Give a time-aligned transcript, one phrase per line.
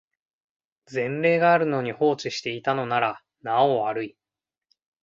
[0.91, 4.17] 前例があるのに放置していたのならなお悪い